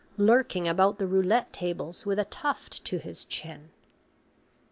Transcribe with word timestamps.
lurking 0.17 0.67
about 0.67 0.97
the 0.97 1.05
roulette 1.05 1.53
tables 1.53 2.07
with 2.07 2.17
a 2.17 2.25
tuft 2.25 2.83
to 2.83 2.97
his 2.97 3.23
chin. 3.23 3.69